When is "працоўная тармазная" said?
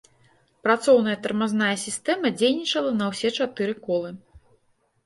0.67-1.75